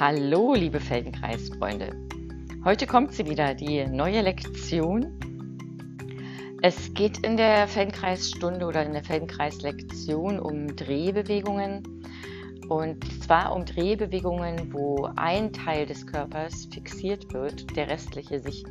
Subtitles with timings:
[0.00, 1.90] Hallo, liebe Feldenkreisfreunde.
[2.64, 5.18] Heute kommt sie wieder, die neue Lektion.
[6.62, 11.82] Es geht in der Feldenkreisstunde oder in der Feldenkreislektion um Drehbewegungen.
[12.68, 18.64] Und zwar um Drehbewegungen, wo ein Teil des Körpers fixiert wird, der restliche sich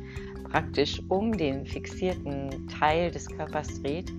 [0.50, 4.10] praktisch um den fixierten Teil des Körpers dreht.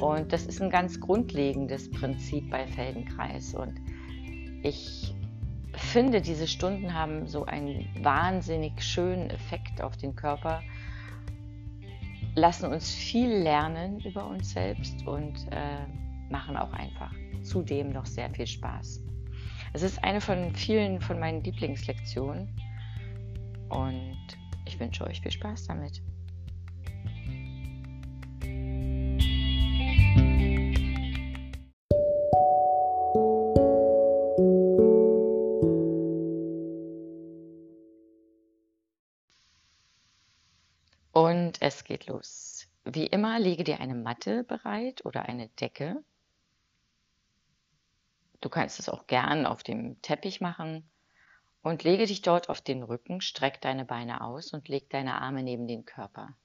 [0.00, 3.54] Und das ist ein ganz grundlegendes Prinzip bei Feldenkreis.
[3.54, 3.74] Und
[4.64, 5.14] ich
[5.92, 10.62] finde, diese Stunden haben so einen wahnsinnig schönen Effekt auf den Körper,
[12.34, 15.86] lassen uns viel lernen über uns selbst und äh,
[16.30, 19.02] machen auch einfach zudem noch sehr viel Spaß.
[19.74, 22.48] Es ist eine von vielen von meinen Lieblingslektionen
[23.68, 24.16] und
[24.64, 26.00] ich wünsche euch viel Spaß damit.
[42.02, 42.68] Geht los.
[42.84, 46.02] Wie immer lege dir eine Matte bereit oder eine Decke.
[48.40, 50.88] Du kannst es auch gern auf dem Teppich machen
[51.62, 55.44] und lege dich dort auf den Rücken, streck deine Beine aus und leg deine Arme
[55.44, 56.36] neben den Körper.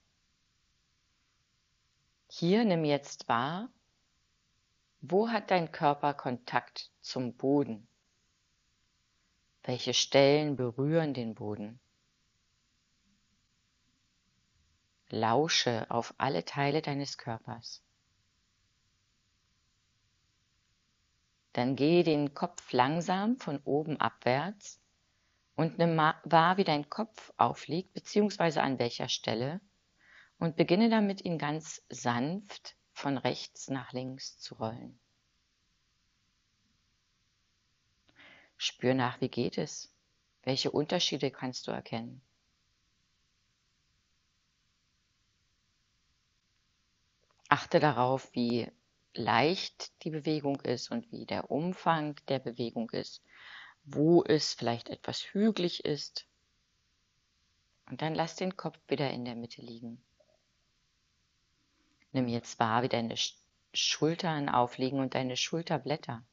[2.29, 3.69] Hier nimm jetzt wahr,
[5.01, 7.87] wo hat dein Körper Kontakt zum Boden?
[9.63, 11.79] Welche Stellen berühren den Boden?
[15.09, 17.81] Lausche auf alle Teile deines Körpers.
[21.53, 24.79] Dann gehe den Kopf langsam von oben abwärts
[25.55, 29.59] und nimm wahr, wie dein Kopf aufliegt, beziehungsweise an welcher Stelle,
[30.37, 34.99] und beginne damit, ihn ganz sanft von rechts nach links zu rollen.
[38.57, 39.91] Spür nach, wie geht es?
[40.43, 42.21] Welche Unterschiede kannst du erkennen?
[47.49, 48.69] Achte darauf, wie
[49.13, 53.23] leicht die Bewegung ist und wie der Umfang der Bewegung ist,
[53.83, 56.27] wo es vielleicht etwas hügelig ist.
[57.89, 60.03] Und dann lass den Kopf wieder in der Mitte liegen.
[62.11, 63.15] Nimm jetzt wahr, wie deine
[63.73, 66.23] Schultern aufliegen und deine Schulterblätter.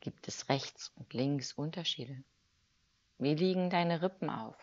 [0.00, 2.22] Gibt es rechts und links Unterschiede?
[3.18, 4.56] Wie liegen deine Rippen auf?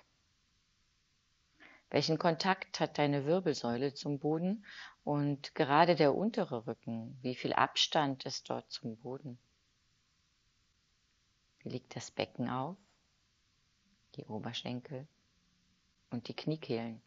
[1.92, 4.66] Welchen Kontakt hat deine Wirbelsäule zum Boden
[5.04, 7.20] und gerade der untere Rücken?
[7.22, 9.38] Wie viel Abstand ist dort zum Boden?
[11.60, 12.78] Wie liegt das Becken auf?
[14.16, 15.06] Die Oberschenkel
[16.12, 17.02] und die Kniekehlen?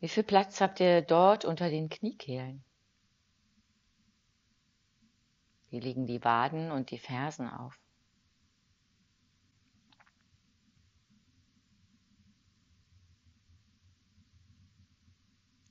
[0.00, 2.64] Wie viel Platz habt ihr dort unter den Kniekehlen?
[5.70, 7.79] Wie liegen die Waden und die Fersen auf?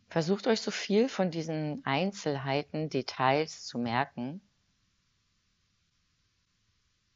[0.09, 4.42] Versucht euch so viel von diesen Einzelheiten, Details zu merken.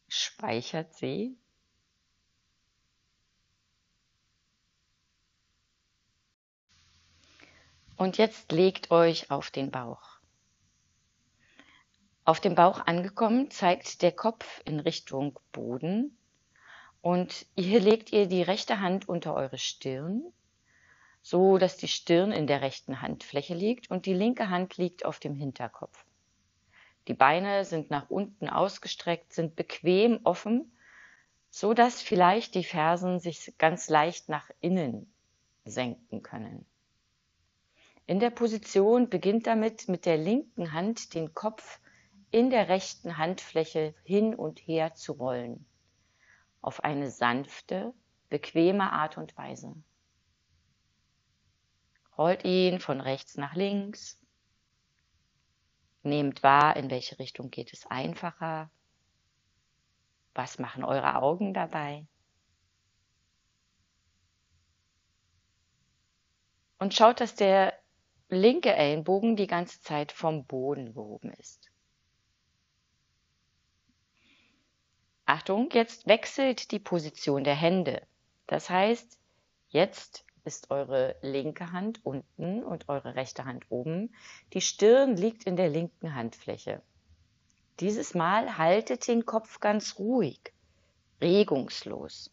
[0.08, 1.36] Speichert sie.
[7.98, 10.20] Und jetzt legt euch auf den Bauch.
[12.26, 16.18] Auf dem Bauch angekommen zeigt der Kopf in Richtung Boden
[17.02, 20.32] und hier legt ihr die rechte Hand unter eure Stirn
[21.24, 25.20] so dass die Stirn in der rechten Handfläche liegt und die linke Hand liegt auf
[25.20, 26.06] dem Hinterkopf.
[27.08, 30.78] Die Beine sind nach unten ausgestreckt, sind bequem offen,
[31.50, 35.12] so dass vielleicht die Fersen sich ganz leicht nach innen
[35.64, 36.66] senken können.
[38.06, 41.80] In der Position beginnt damit mit der linken Hand den Kopf
[42.32, 45.66] in der rechten Handfläche hin und her zu rollen.
[46.62, 47.94] Auf eine sanfte,
[48.30, 49.74] bequeme Art und Weise.
[52.18, 54.20] Rollt ihn von rechts nach links.
[56.04, 58.70] Nehmt wahr, in welche Richtung geht es einfacher.
[60.36, 62.06] Was machen eure Augen dabei?
[66.78, 67.74] Und schaut, dass der
[68.30, 71.72] linke Ellenbogen die ganze Zeit vom Boden gehoben ist.
[75.26, 78.06] Achtung, jetzt wechselt die Position der Hände.
[78.48, 79.18] Das heißt,
[79.70, 84.14] jetzt ist eure linke Hand unten und eure rechte Hand oben.
[84.54, 86.82] Die Stirn liegt in der linken Handfläche.
[87.80, 90.54] Dieses Mal haltet den Kopf ganz ruhig,
[91.22, 92.32] regungslos.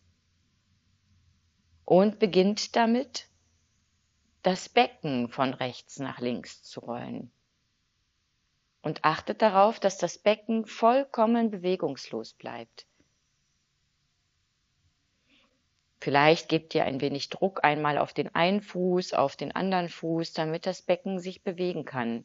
[1.84, 3.28] Und beginnt damit,
[4.42, 7.30] das Becken von rechts nach links zu rollen.
[8.82, 12.86] Und achtet darauf, dass das Becken vollkommen bewegungslos bleibt.
[16.02, 20.32] Vielleicht gebt ihr ein wenig Druck einmal auf den einen Fuß, auf den anderen Fuß,
[20.32, 22.24] damit das Becken sich bewegen kann.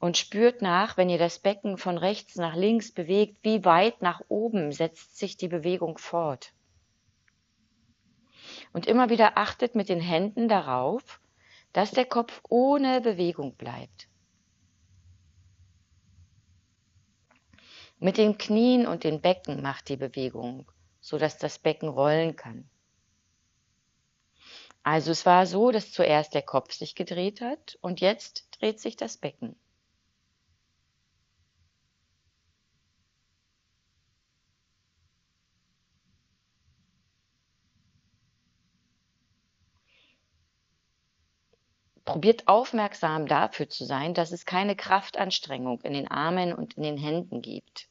[0.00, 4.22] Und spürt nach, wenn ihr das Becken von rechts nach links bewegt, wie weit nach
[4.28, 6.54] oben setzt sich die Bewegung fort.
[8.72, 11.20] Und immer wieder achtet mit den Händen darauf,
[11.74, 14.08] dass der Kopf ohne Bewegung bleibt.
[17.98, 20.70] Mit den Knien und den Becken macht die Bewegung,
[21.00, 22.70] so dass das Becken rollen kann.
[24.86, 28.96] Also es war so, dass zuerst der Kopf sich gedreht hat und jetzt dreht sich
[28.96, 29.56] das Becken.
[42.04, 46.96] Probiert aufmerksam dafür zu sein, dass es keine Kraftanstrengung in den Armen und in den
[46.96, 47.88] Händen gibt.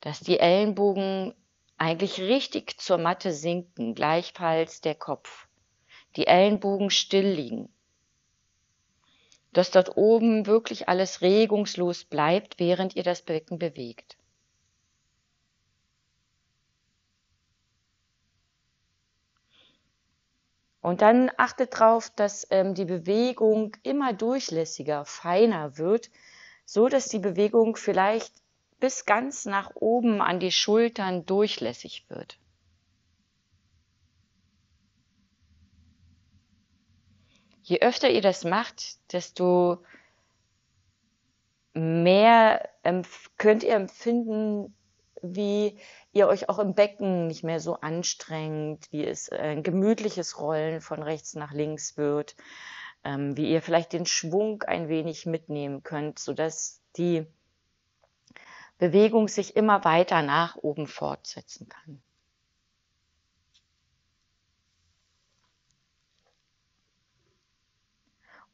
[0.00, 1.34] Dass die Ellenbogen
[1.76, 5.43] eigentlich richtig zur Matte sinken, gleichfalls der Kopf
[6.16, 7.68] die Ellenbogen still liegen.
[9.52, 14.16] Dass dort oben wirklich alles regungslos bleibt, während ihr das Becken bewegt.
[20.84, 26.10] Und dann achtet darauf, dass ähm, die Bewegung immer durchlässiger, feiner wird,
[26.66, 28.34] so dass die Bewegung vielleicht
[28.80, 32.38] bis ganz nach oben an die Schultern durchlässig wird.
[37.64, 39.82] Je öfter ihr das macht, desto
[41.72, 42.68] mehr
[43.38, 44.76] könnt ihr empfinden,
[45.22, 45.78] wie
[46.12, 51.02] ihr euch auch im Becken nicht mehr so anstrengt, wie es ein gemütliches Rollen von
[51.02, 52.36] rechts nach links wird,
[53.02, 57.26] ähm, wie ihr vielleicht den Schwung ein wenig mitnehmen könnt, sodass die
[58.76, 62.02] Bewegung sich immer weiter nach oben fortsetzen kann.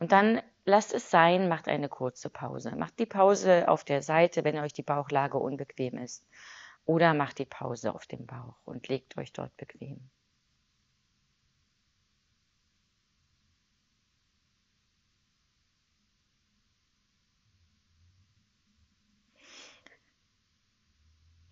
[0.01, 2.75] Und dann lasst es sein, macht eine kurze Pause.
[2.75, 6.27] Macht die Pause auf der Seite, wenn euch die Bauchlage unbequem ist.
[6.87, 10.11] Oder macht die Pause auf dem Bauch und legt euch dort bequem.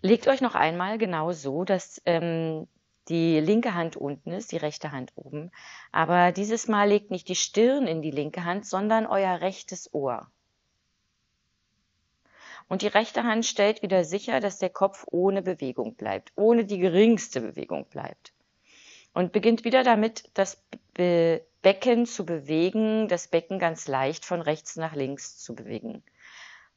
[0.01, 2.67] Legt euch noch einmal genau so, dass ähm,
[3.09, 5.51] die linke Hand unten ist, die rechte Hand oben.
[5.93, 10.31] Aber dieses Mal legt nicht die Stirn in die linke Hand, sondern euer rechtes Ohr.
[12.69, 16.79] Und die rechte Hand stellt wieder sicher, dass der Kopf ohne Bewegung bleibt, ohne die
[16.79, 18.33] geringste Bewegung bleibt.
[19.15, 20.63] Und beginnt wieder damit, das
[20.95, 26.05] Be Becken zu bewegen, das Becken ganz leicht von rechts nach links zu bewegen.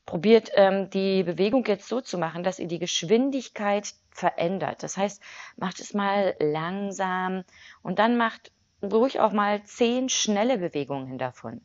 [0.06, 4.84] Probiert ähm, die Bewegung jetzt so zu machen, dass ihr die Geschwindigkeit verändert.
[4.84, 5.22] Das heißt,
[5.58, 7.44] macht es mal langsam
[7.82, 8.52] und dann macht
[8.84, 11.62] ruhig auch mal zehn schnelle Bewegungen davon.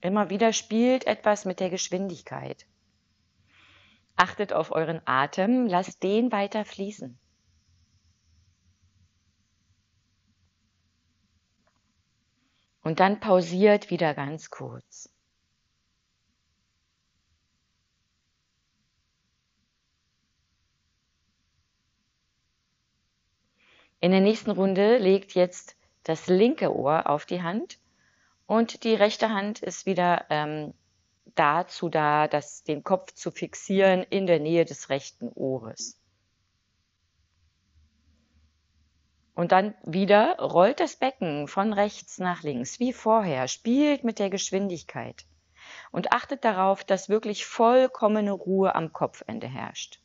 [0.00, 2.66] Immer wieder spielt etwas mit der Geschwindigkeit.
[4.18, 7.16] Achtet auf euren Atem, lasst den weiter fließen.
[12.82, 15.08] Und dann pausiert wieder ganz kurz.
[24.00, 27.78] In der nächsten Runde legt jetzt das linke Ohr auf die Hand
[28.46, 30.74] und die rechte Hand ist wieder ähm,
[31.38, 36.00] dazu da, das, den Kopf zu fixieren in der Nähe des rechten Ohres.
[39.34, 44.30] Und dann wieder rollt das Becken von rechts nach links, wie vorher, spielt mit der
[44.30, 45.26] Geschwindigkeit
[45.92, 50.00] und achtet darauf, dass wirklich vollkommene Ruhe am Kopfende herrscht.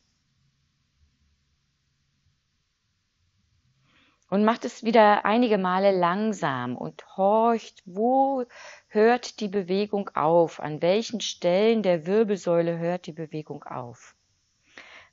[4.34, 8.46] Und macht es wieder einige Male langsam und horcht, wo
[8.88, 14.16] hört die Bewegung auf, an welchen Stellen der Wirbelsäule hört die Bewegung auf.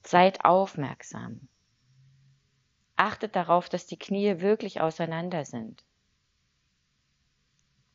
[0.03, 1.50] Seid aufmerksam.
[2.97, 5.85] Achtet darauf, dass die Knie wirklich auseinander sind.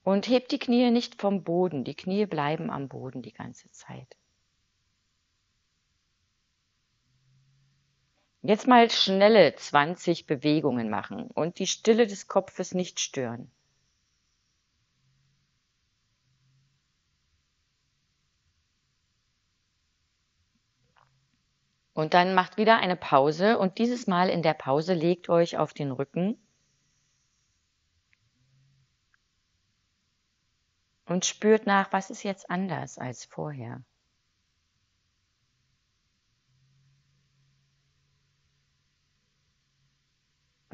[0.04, 1.84] Und hebt die Knie nicht vom Boden.
[1.86, 4.16] Die Knie bleiben am Boden die ganze Zeit.
[8.48, 13.50] Jetzt mal schnelle 20 Bewegungen machen und die Stille des Kopfes nicht stören.
[21.94, 25.74] Und dann macht wieder eine Pause und dieses Mal in der Pause legt euch auf
[25.74, 26.38] den Rücken
[31.06, 33.82] und spürt nach, was ist jetzt anders als vorher.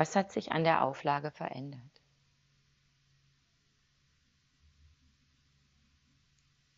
[0.02, 2.02] Was hat sich an der Auflage verändert?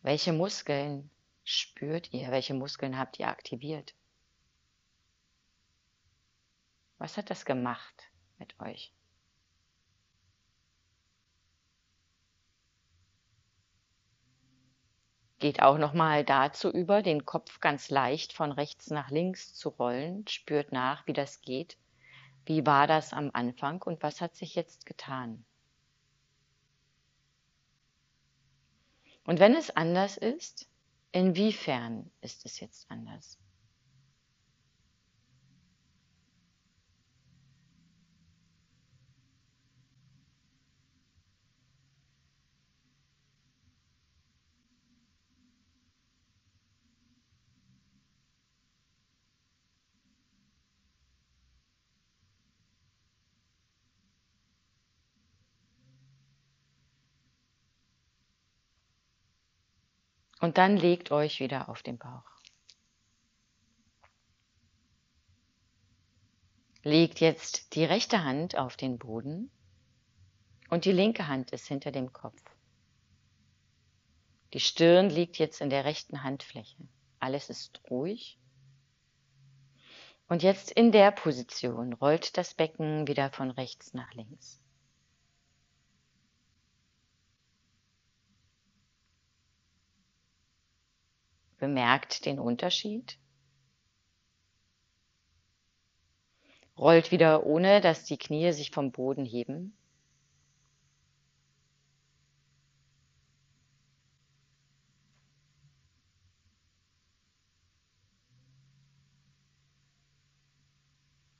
[0.02, 1.10] Welche Muskeln
[1.42, 2.30] spürt ihr?
[2.30, 3.94] Welche Muskeln habt ihr aktiviert?
[6.98, 8.92] Was hat das gemacht mit euch?
[15.38, 20.28] Geht auch nochmal dazu über, den Kopf ganz leicht von rechts nach links zu rollen.
[20.28, 21.78] Spürt nach, wie das geht.
[22.46, 25.44] Wie war das am Anfang und was hat sich jetzt getan?
[29.24, 30.68] Und wenn es anders ist,
[31.12, 33.38] inwiefern ist es jetzt anders?
[60.44, 62.30] Und dann legt euch wieder auf den Bauch.
[66.82, 69.50] Legt jetzt die rechte Hand auf den Boden
[70.68, 72.42] und die linke Hand ist hinter dem Kopf.
[74.52, 76.76] Die Stirn liegt jetzt in der rechten Handfläche.
[77.20, 78.38] Alles ist ruhig.
[80.28, 84.60] Und jetzt in der Position rollt das Becken wieder von rechts nach links.
[91.64, 93.18] Bemerkt den Unterschied.
[96.76, 99.74] Rollt wieder ohne, dass die Knie sich vom Boden heben.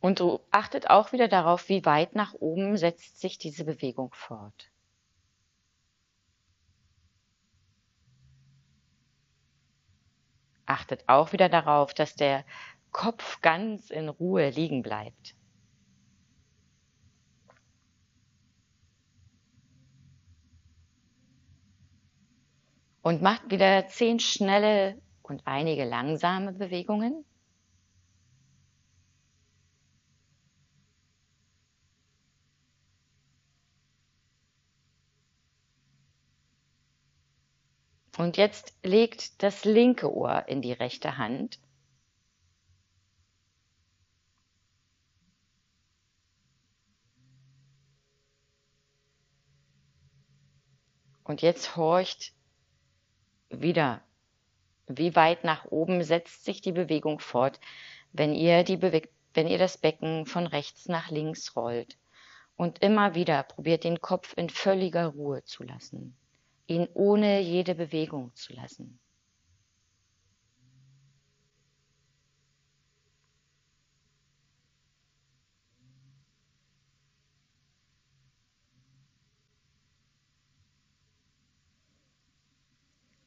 [0.01, 4.74] Und achtet auch wieder darauf, wie weit nach oben setzt sich diese Bewegung fort.
[10.75, 12.45] Achtet auch wieder darauf, dass der
[12.91, 15.37] Kopf ganz in Ruhe liegen bleibt.
[23.03, 27.25] Und macht wieder zehn schnelle und einige langsame Bewegungen.
[38.17, 41.59] Und jetzt legt das linke Ohr in die rechte Hand.
[51.25, 52.33] Und jetzt horcht
[53.49, 54.03] wieder,
[54.87, 57.59] wie weit nach oben setzt sich die Bewegung fort,
[58.13, 59.03] wenn ihr, die Bewe
[59.33, 61.99] wenn ihr das Becken von rechts nach links rollt.
[62.57, 66.17] Und immer wieder probiert den Kopf in völliger Ruhe zu lassen
[66.67, 68.99] ihn ohne jede Bewegung zu lassen.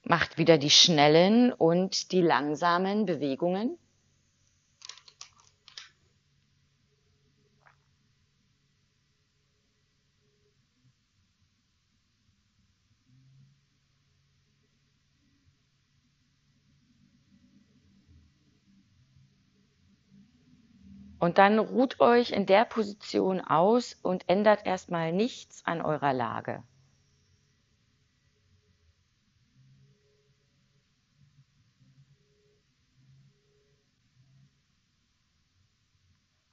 [0.03, 3.77] Macht wieder die schnellen und die langsamen Bewegungen.
[21.19, 26.63] Und dann ruht euch in der Position aus und ändert erstmal nichts an eurer Lage.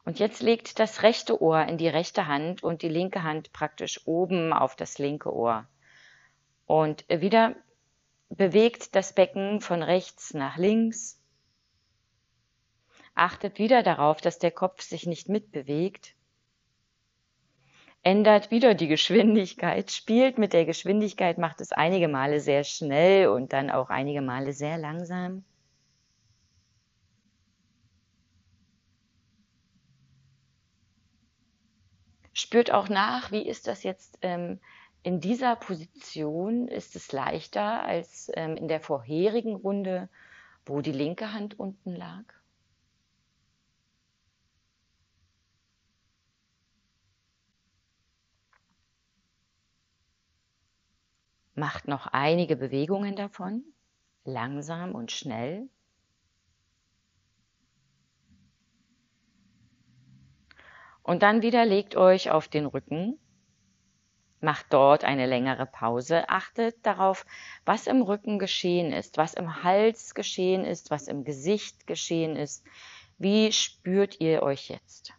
[0.05, 4.07] Und jetzt legt das rechte Ohr in die rechte Hand und die linke Hand praktisch
[4.07, 5.67] oben auf das linke Ohr.
[6.67, 7.57] Und wieder
[8.29, 11.24] bewegt das Becken von rechts nach links
[13.15, 16.15] achtet wieder darauf, dass der Kopf sich nicht mitbewegt,
[18.03, 23.53] ändert wieder die Geschwindigkeit, spielt mit der Geschwindigkeit, macht es einige Male sehr schnell und
[23.53, 25.45] dann auch einige Male sehr langsam.
[32.35, 34.61] Spürt auch nach, wie ist das jetzt ähm,
[35.03, 36.69] in dieser Position?
[36.69, 40.09] Ist es leichter als ähm, in der vorherigen Runde,
[40.67, 42.25] wo die linke Hand unten lag?
[51.55, 53.65] Macht noch einige Bewegungen davon,
[54.25, 55.69] langsam und schnell.
[61.03, 63.19] Und dann wieder legt euch auf den Rücken,
[64.41, 67.27] macht dort eine längere Pause, achtet darauf,
[67.65, 72.65] was im Rücken geschehen ist, was im Hals geschehen ist, was im Gesicht geschehen ist.
[73.19, 75.13] Wie spürt ihr euch jetzt?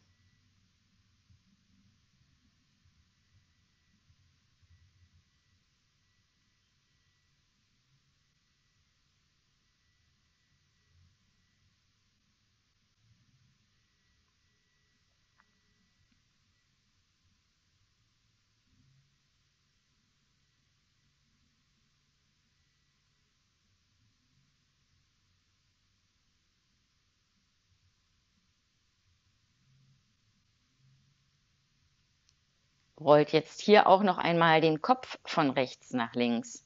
[33.06, 36.66] Rollt jetzt hier auch noch einmal den Kopf von rechts nach links.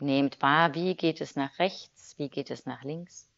[0.00, 3.30] Nehmt wahr, wie geht es nach rechts, wie geht es nach links.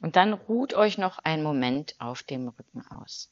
[0.00, 3.30] Und dann ruht euch noch einen Moment auf dem Rücken aus.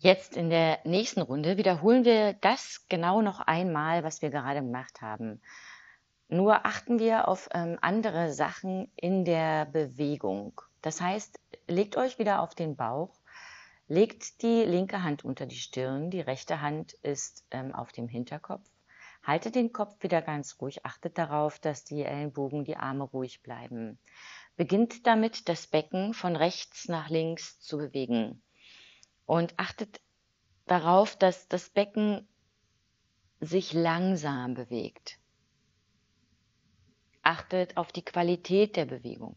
[0.00, 5.02] Jetzt in der nächsten Runde wiederholen wir das genau noch einmal, was wir gerade gemacht
[5.02, 5.42] haben.
[6.28, 10.60] Nur achten wir auf ähm, andere Sachen in der Bewegung.
[10.82, 13.12] Das heißt, legt euch wieder auf den Bauch,
[13.88, 18.70] legt die linke Hand unter die Stirn, die rechte Hand ist ähm, auf dem Hinterkopf.
[19.24, 23.98] Haltet den Kopf wieder ganz ruhig, achtet darauf, dass die Ellenbogen, die Arme ruhig bleiben.
[24.54, 28.44] Beginnt damit, das Becken von rechts nach links zu bewegen
[29.28, 30.00] und achtet
[30.64, 32.26] darauf, dass das Becken
[33.40, 35.18] sich langsam bewegt.
[37.20, 39.36] Achtet auf die Qualität der Bewegung.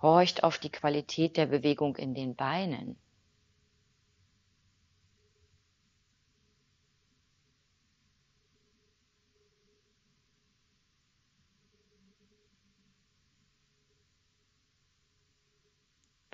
[0.00, 2.96] Horcht auf die Qualität der Bewegung in den Beinen.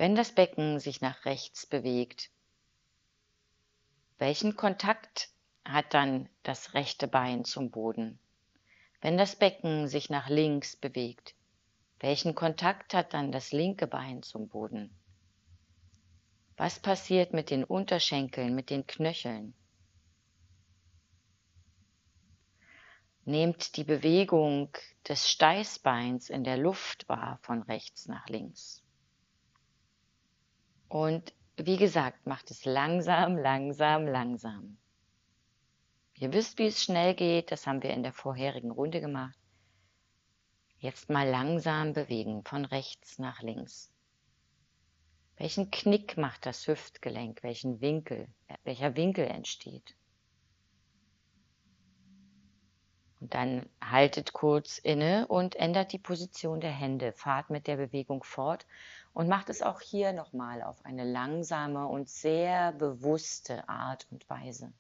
[0.01, 2.31] Wenn das Becken sich nach rechts bewegt,
[4.17, 5.29] welchen Kontakt
[5.63, 8.19] hat dann das rechte Bein zum Boden?
[9.03, 11.35] Wenn das Becken sich nach links bewegt,
[11.99, 14.91] welchen Kontakt hat dann das linke Bein zum Boden?
[16.57, 19.53] Was passiert mit den Unterschenkeln, mit den Knöcheln?
[23.27, 24.73] Nehmt die Bewegung
[25.07, 28.83] des Steißbeins in der Luft wahr von rechts nach links.
[30.91, 34.77] Und wie gesagt, macht es langsam, langsam, langsam.
[36.15, 39.39] Ihr wisst, wie es schnell geht, das haben wir in der vorherigen Runde gemacht.
[40.79, 43.93] Jetzt mal langsam bewegen, von rechts nach links.
[45.37, 47.45] Welchen Knick macht das Hüftgelenk?
[47.45, 48.27] Welchen Winkel?
[48.65, 49.95] Welcher Winkel entsteht?
[53.21, 57.13] Und dann haltet kurz inne und ändert die Position der Hände.
[57.13, 58.67] Fahrt mit der Bewegung fort
[59.13, 64.73] und macht es auch hier nochmal auf eine langsame und sehr bewusste Art und Weise.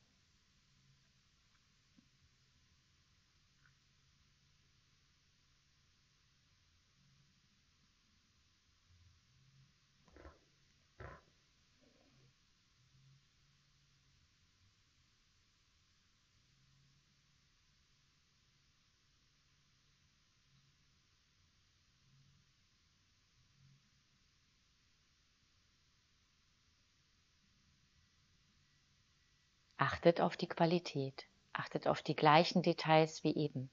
[30.00, 33.70] Achtet auf die Qualität, achtet auf die gleichen Details wie eben.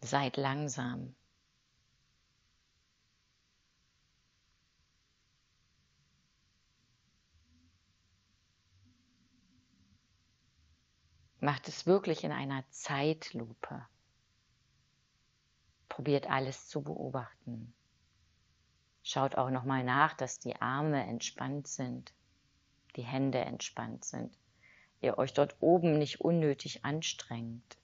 [0.00, 1.14] Seid langsam.
[11.40, 13.86] Macht es wirklich in einer Zeitlupe.
[15.90, 17.74] Probiert alles zu beobachten.
[19.06, 22.14] Schaut auch nochmal nach, dass die Arme entspannt sind,
[22.96, 24.34] die Hände entspannt sind.
[25.02, 27.76] Ihr euch dort oben nicht unnötig anstrengt.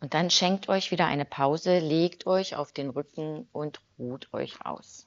[0.00, 4.64] Und dann schenkt euch wieder eine Pause, legt euch auf den Rücken und ruht euch
[4.64, 5.06] aus.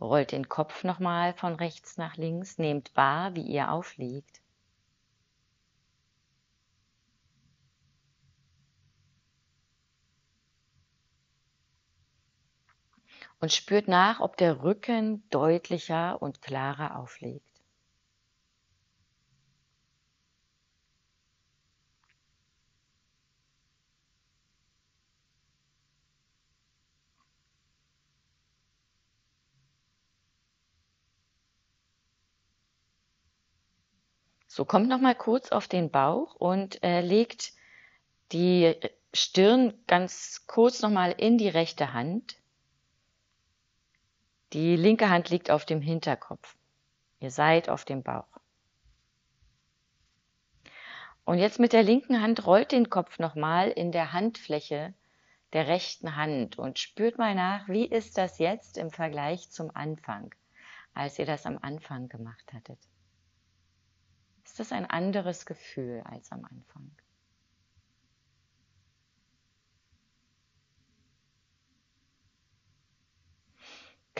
[0.00, 4.40] Rollt den Kopf nochmal von rechts nach links, nehmt wahr, wie ihr aufliegt.
[13.40, 17.50] Und spürt nach, ob der Rücken deutlicher und klarer aufliegt.
[34.46, 37.52] So, kommt noch mal kurz auf den Bauch und äh, legt
[38.32, 38.74] die
[39.14, 42.39] Stirn ganz kurz noch mal in die rechte Hand.
[44.52, 46.56] Die linke Hand liegt auf dem Hinterkopf.
[47.20, 48.26] Ihr seid auf dem Bauch.
[51.24, 54.94] Und jetzt mit der linken Hand rollt den Kopf nochmal in der Handfläche
[55.52, 60.34] der rechten Hand und spürt mal nach, wie ist das jetzt im Vergleich zum Anfang,
[60.94, 62.78] als ihr das am Anfang gemacht hattet
[64.50, 66.90] ist das ein anderes Gefühl als am Anfang.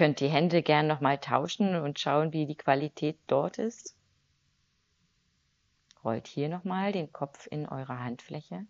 [0.01, 3.95] Könnt die Hände gern nochmal tauschen und schauen, wie die Qualität dort ist.
[6.03, 8.65] Rollt hier nochmal den Kopf in eure Handfläche.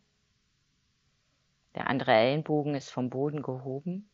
[1.76, 4.10] Der andere Ellenbogen ist vom Boden gehoben.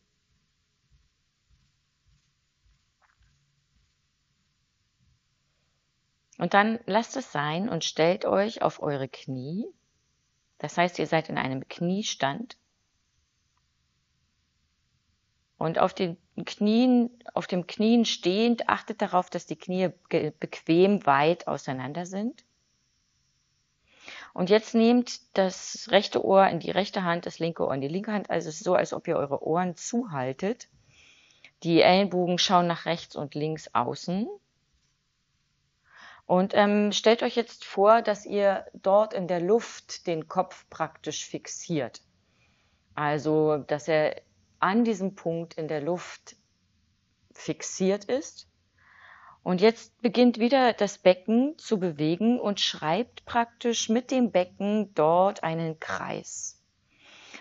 [6.37, 9.65] Und dann lasst es sein und stellt euch auf eure Knie.
[10.59, 12.59] Das heißt, ihr seid in einem Kniestand.
[15.57, 21.47] Und auf den Knien, auf dem Knien stehend, achtet darauf, dass die Knie bequem weit
[21.47, 22.43] auseinander sind.
[24.33, 27.87] Und jetzt nehmt das rechte Ohr in die rechte Hand, das linke Ohr in die
[27.87, 28.29] linke Hand.
[28.29, 30.67] Also es ist so, als ob ihr eure Ohren zuhaltet.
[31.63, 34.27] Die Ellenbogen schauen nach rechts und links außen.
[36.27, 41.25] Und ähm, stellt euch jetzt vor, dass ihr dort in der Luft den Kopf praktisch
[41.25, 42.01] fixiert.
[42.93, 44.21] Also, dass er
[44.59, 46.35] an diesem Punkt in der Luft
[47.31, 48.47] fixiert ist.
[49.43, 55.43] Und jetzt beginnt wieder das Becken zu bewegen und schreibt praktisch mit dem Becken dort
[55.43, 56.61] einen Kreis.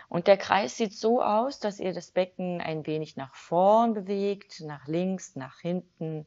[0.08, 4.60] Und der Kreis sieht so aus, dass ihr das Becken ein wenig nach vorn bewegt,
[4.60, 6.26] nach links, nach hinten,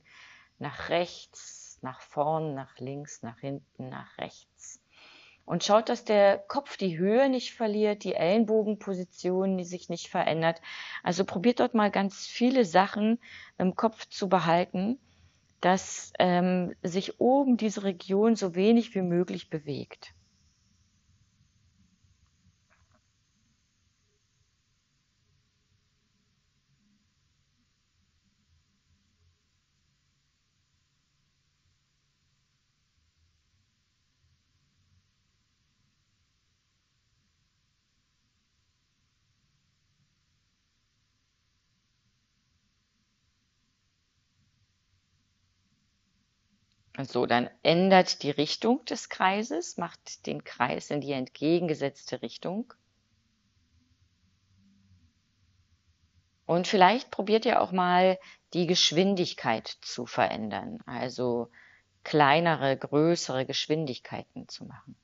[0.57, 4.78] nach rechts, nach vorn, nach links, nach hinten, nach rechts.
[5.49, 10.61] Und schaut, dass der Kopf die Höhe nicht verliert, die Ellenbogenposition die sich nicht verändert.
[11.01, 13.19] Also probiert dort mal ganz viele Sachen
[13.57, 14.99] im Kopf zu behalten,
[15.59, 20.13] dass ähm, sich oben diese Region so wenig wie möglich bewegt.
[47.05, 52.73] So, dann ändert die Richtung des Kreises, macht den Kreis in die entgegengesetzte Richtung.
[56.45, 58.17] Und vielleicht probiert ihr auch mal
[58.53, 61.51] die Geschwindigkeit zu verändern, also
[62.03, 64.95] kleinere, größere Geschwindigkeiten zu machen.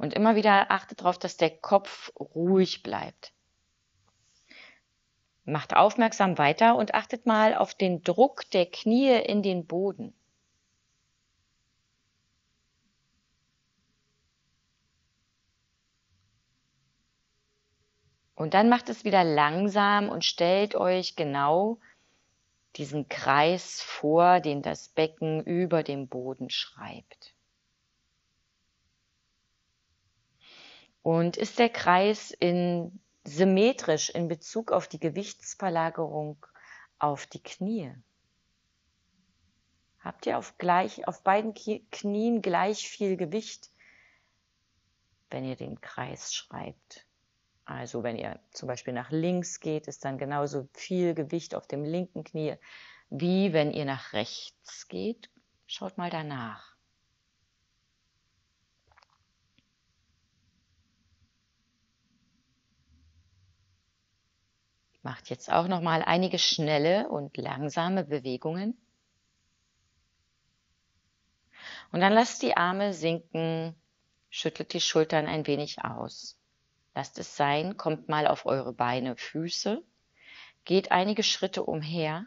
[0.00, 3.34] Und immer wieder achtet darauf, dass der Kopf ruhig bleibt.
[5.44, 10.14] Macht aufmerksam weiter und achtet mal auf den Druck der Knie in den Boden.
[18.34, 21.78] Und dann macht es wieder langsam und stellt euch genau
[22.76, 27.34] diesen Kreis vor, den das Becken über dem Boden schreibt.
[31.02, 36.44] Und ist der Kreis in, symmetrisch in Bezug auf die Gewichtsverlagerung
[36.98, 37.94] auf die Knie?
[40.00, 43.70] Habt ihr auf, gleich, auf beiden Knien gleich viel Gewicht,
[45.30, 47.06] wenn ihr den Kreis schreibt?
[47.64, 51.84] Also wenn ihr zum Beispiel nach links geht, ist dann genauso viel Gewicht auf dem
[51.84, 52.56] linken Knie,
[53.10, 55.30] wie wenn ihr nach rechts geht.
[55.66, 56.69] Schaut mal danach.
[65.02, 68.76] Macht jetzt auch noch mal einige schnelle und langsame Bewegungen.
[71.92, 73.74] Und dann lasst die Arme sinken
[74.32, 76.38] Schüttelt die Schultern ein wenig aus.
[76.94, 79.82] Lasst es sein, kommt mal auf eure Beine, Füße,
[80.64, 82.26] geht einige Schritte umher.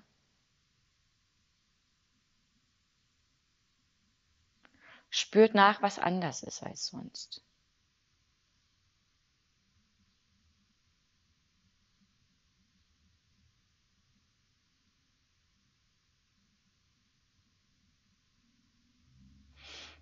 [5.09, 7.41] Spürt nach, was anders ist als sonst.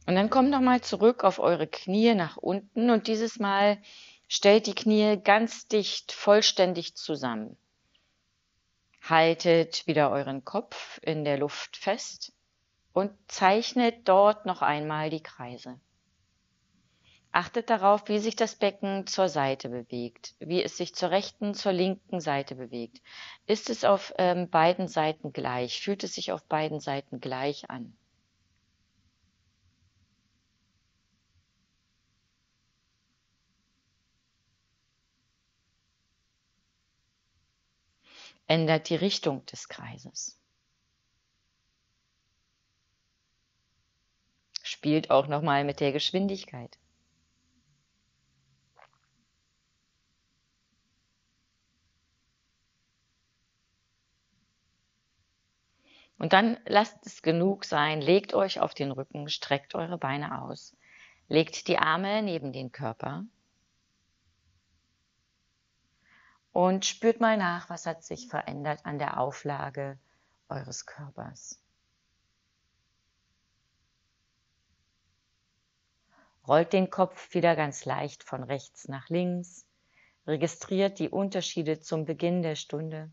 [0.05, 3.77] Und dann kommt nochmal zurück auf eure Knie nach unten und dieses Mal
[4.27, 7.57] stellt die Knie ganz dicht, vollständig zusammen.
[9.01, 12.33] Haltet wieder euren Kopf in der Luft fest
[12.93, 15.79] und zeichnet dort noch einmal die Kreise.
[17.33, 21.71] Achtet darauf, wie sich das Becken zur Seite bewegt, wie es sich zur rechten, zur
[21.71, 23.01] linken Seite bewegt.
[23.47, 25.81] Ist es auf ähm, beiden Seiten gleich?
[25.81, 27.95] Fühlt es sich auf beiden Seiten gleich an?
[38.51, 40.37] Ändert die Richtung des Kreises.
[44.61, 46.77] Spielt auch nochmal mit der Geschwindigkeit.
[56.17, 60.75] Und dann lasst es genug sein, legt euch auf den Rücken, streckt eure Beine aus,
[61.29, 63.23] legt die Arme neben den Körper
[66.51, 69.97] und spürt mal nach, was hat sich verändert an der Auflage
[70.49, 71.61] eures Körpers.
[76.47, 79.65] Rollt den Kopf wieder ganz leicht von rechts nach links,
[80.27, 83.11] registriert die Unterschiede zum Beginn der Stunde.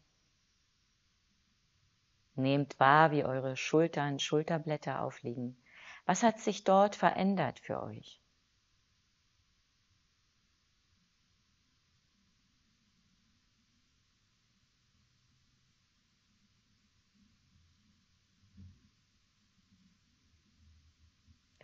[2.34, 5.60] Nehmt wahr, wie eure Schultern, Schulterblätter aufliegen.
[6.06, 8.20] Was hat sich dort verändert für euch?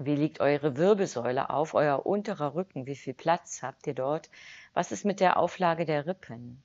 [0.05, 2.85] Wie liegt eure Wirbelsäule auf, euer unterer Rücken?
[2.85, 4.29] Wie viel Platz habt ihr dort?
[4.75, 6.63] Was ist mit der Auflage der Rippen?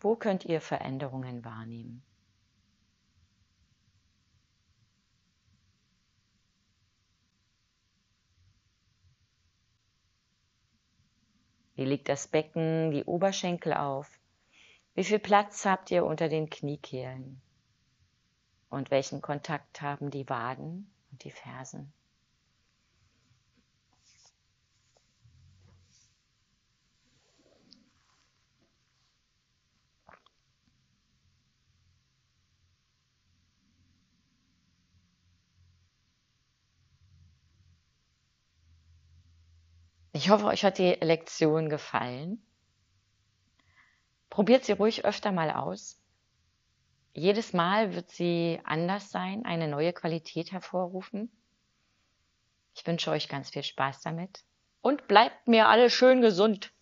[0.00, 2.02] Wo könnt ihr Veränderungen wahrnehmen?
[11.76, 14.18] Wie liegt das Becken, die Oberschenkel auf?
[14.94, 17.40] Wie viel Platz habt ihr unter den Kniekehlen?
[18.70, 20.90] Und welchen Kontakt haben die Waden?
[21.16, 21.90] Und die Fersen.
[40.12, 42.42] Ich hoffe, euch hat die Lektion gefallen.
[44.28, 45.98] Probiert sie ruhig öfter mal aus.
[47.16, 51.30] Jedes Mal wird sie anders sein, eine neue Qualität hervorrufen.
[52.74, 54.44] Ich wünsche euch ganz viel Spaß damit
[54.82, 56.74] und bleibt mir alle schön gesund.